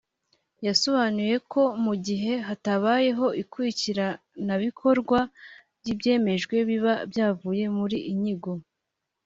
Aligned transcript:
yasobanuye 0.67 1.35
ko 1.51 1.61
mu 1.83 1.93
gihe 2.05 2.33
hatabayeho 2.47 3.25
ikurikiranabikorwa 3.41 5.19
ry’ibyemejwe 5.79 6.55
biba 6.69 6.93
byavuye 7.11 7.65
muri 7.77 7.97
nyigo 8.21 8.53